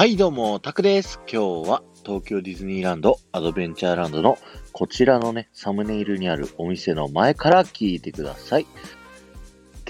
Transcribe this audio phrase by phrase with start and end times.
[0.00, 1.20] はい、どうも、タクです。
[1.30, 4.38] 今日は東京ディズニーランドアドベンチャーランドの
[4.72, 8.66] こちらのね、サムネイルにあるお店の前から聞いてください。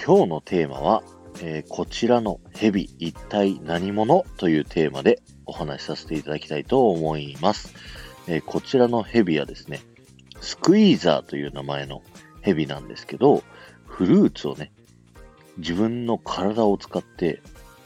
[0.05, 1.01] 今日のテーマは、
[1.41, 7.73] えーこちらのヘビ一体何者というテーマでお話しさせていただきたいと思います。
[8.27, 9.79] えーこちらのヘビはですね、
[10.41, 12.01] スクイーザーという名前の
[12.41, 13.43] ヘビなんですけど、
[13.85, 14.73] フルーツをね、
[15.57, 17.41] 自分の体を使って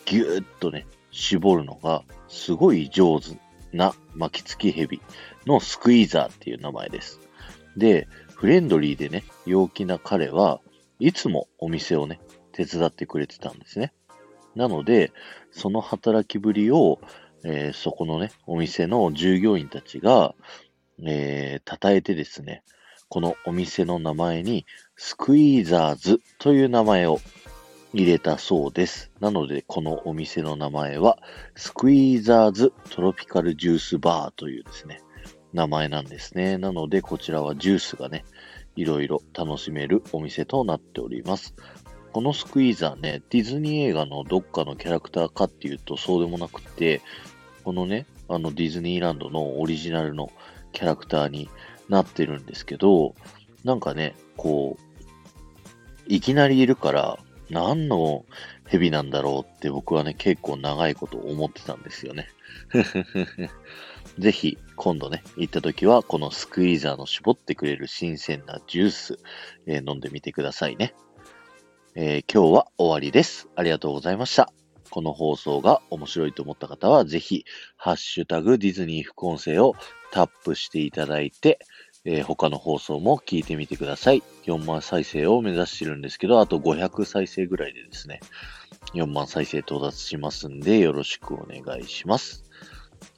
[0.05, 3.38] ぎゅーっとね、絞るのがすごい上手
[3.72, 5.02] な巻きつきヘビ
[5.46, 7.22] のスクイーザーっていう名前です。
[7.78, 10.60] で、フレンドリーでね、陽気な彼は
[11.00, 12.20] いつもお店をね、
[12.52, 13.94] 手伝ってくれてたんですね。
[14.55, 15.14] なので、
[15.52, 17.00] その働きぶりを、
[17.46, 20.36] えーそこのね、お店の従業員たちが、
[21.02, 22.63] えー、称えてですね、
[23.08, 24.66] このお店の名前に
[24.98, 27.20] スクイーザーズという名前を
[27.95, 29.09] 入れたそうです。
[29.22, 31.18] なので、このお店の名前は、
[31.55, 34.99] スクイーザーズトロピカルジュースバーというですね、
[35.54, 36.57] 名前なんですね。
[36.57, 38.26] なので、こちらはジュースがね、
[38.76, 41.55] いろいろ楽しめるお店となっております。
[42.12, 47.01] このスクイーザーね、ディズニー映画のどっかのキャラクターかっていうとそうでもなくて、
[47.63, 50.34] このね、あのディズニーランドのオリジナルの
[50.73, 51.49] キャラクターに
[51.88, 53.16] なってるんですけど、
[53.63, 54.84] なんかね、こう、
[56.07, 58.26] いきなりいるから、何の
[58.68, 62.27] 蛇なんだろうって僕はね、結構長いこと思ってたんですよね。
[64.18, 69.19] ぜひ、今度ね、行った時は、このスクイーザーの絞ってくれる新鮮なジュース、
[69.66, 70.94] えー飲んでみてくださいね。
[71.96, 73.50] えー今日は終わりです。
[73.56, 74.51] ありがとうございました。
[74.90, 79.75] この放送が面白いと思った方は、ぜひ、ハッシュタグディズニー副音声を
[80.12, 81.59] タップしていただいて、
[82.06, 84.23] えー他の放送も聞いてみてください。
[84.45, 88.19] 4万再生を目指してるんですけど、あと500再生ぐらいでですね、
[88.94, 92.45] 4万再生到達しますんで、よろしくお願いします。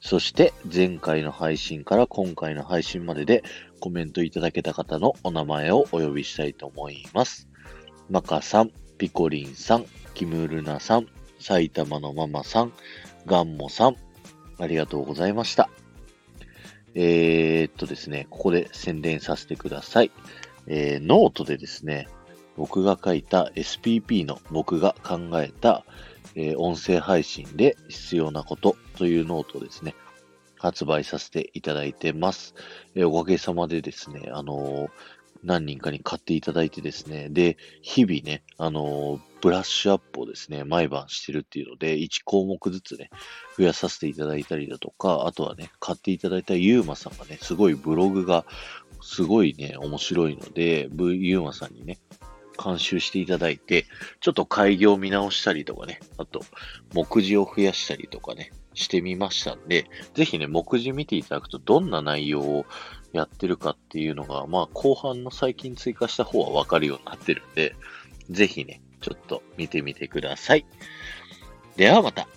[0.00, 3.44] そして、前回の配信から今回の配信までで
[3.80, 7.48] コメントいただけた方のお名前をお呼びしたいと思います。
[8.08, 9.84] マカさん、ピコリンさん、
[10.14, 11.06] キムルナさん、
[11.38, 12.72] 埼玉のママさん、
[13.26, 13.96] ガンモさん、
[14.58, 15.68] ありがとうございました。
[17.00, 20.10] えー、っとですね、ここで宣伝させてください。
[20.66, 22.08] えーノートでですね、
[22.56, 25.84] 僕が書いた SPP の僕が考えた、
[26.34, 29.94] えー音声配信で必要なことというノートをですね、
[30.56, 32.56] 発売させていただいてます。
[32.96, 34.90] えーおかげさまでですね、あのー
[35.42, 43.10] 何人かに買っていただいてですね、で、日々ね、あのブラッシュアップをですね、毎晩してるっていうので、1項目ずつね、
[43.56, 48.44] 増やさせていただいたりだとか、あとはね、買っていただいたユーマさんがね、すごいブログが
[49.00, 51.98] すごいね、面白いので、ブユーマさんにね、
[52.62, 53.86] 監修していただいて、
[54.20, 56.40] ちょっと開業見直したりとかね、あと、
[56.92, 62.66] 目次を増やしたりとかね、してみましたんで、ぜひね、目次見ていただくとどんな内容を
[63.12, 67.74] やってるかっていうのが、まあ後半の最近追加した方はわかるようになってるんで、
[68.30, 70.66] ぜひね、ちょっと見てみてください。
[71.76, 72.28] ではまた。